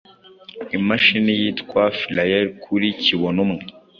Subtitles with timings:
[0.77, 3.61] imashini yitwa Philae kuri kibonumwe